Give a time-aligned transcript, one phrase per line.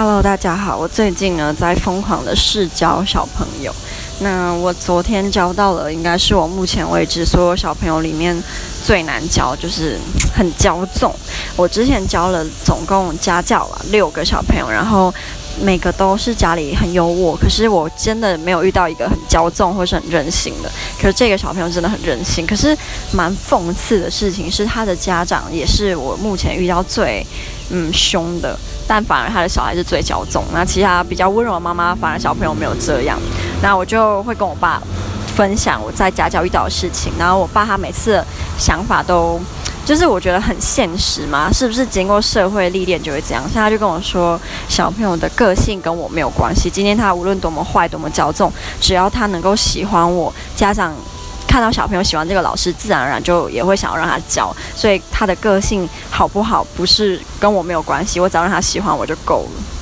[0.00, 0.78] Hello，大家好。
[0.78, 3.74] 我最近呢在疯狂的试教小朋友。
[4.20, 8.40] 那我昨天教到了，应该是我目前为止所有小朋友里面
[8.84, 9.98] 最难教，就是
[10.32, 11.12] 很骄纵。
[11.56, 15.12] 我之前教了总共家教了六个小朋友，然后
[15.60, 20.70] 每个都是家里很优渥，可是我真的没有遇到一个很骄纵或是很任性的。
[21.02, 22.46] 可是这个小朋友真的很任性。
[22.46, 22.76] 可是
[23.10, 27.26] 蛮讽刺的事情是，他的家长也是我目前遇到最
[27.70, 28.56] 嗯凶的。
[28.88, 33.18] 但反而他的小孩是最骄纵，那其他比较温柔的妈妈，反而小朋友没有这样。
[33.62, 34.82] 那我就会跟我爸
[35.36, 38.24] 分享我在家教遇到的事情，然后我爸他每次
[38.58, 39.38] 想法都
[39.84, 43.42] 就是我觉得很现实嘛，是不是经过社会历练就会这样？
[43.52, 50.94] 现在就跟我说，小朋友的个性跟我没有关系，今天他无论多么坏、多么骄纵，只要他能够喜欢我，家长。
[51.48, 59.77] 看到小朋友喜欢这个老师，自然而然就也会想要让他教，所以他的个性好不好，不是跟我没有关系，我只要让他喜欢我就够了。